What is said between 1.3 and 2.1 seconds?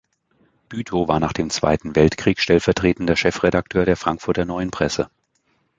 dem Zweiten